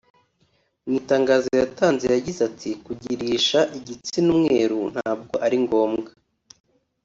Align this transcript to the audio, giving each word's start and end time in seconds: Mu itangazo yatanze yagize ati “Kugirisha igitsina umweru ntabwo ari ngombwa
Mu 0.85 0.91
itangazo 0.99 1.49
yatanze 1.61 2.05
yagize 2.15 2.39
ati 2.49 2.69
“Kugirisha 2.85 3.59
igitsina 3.77 4.29
umweru 4.37 4.79
ntabwo 4.93 5.33
ari 5.45 5.57
ngombwa 5.63 6.09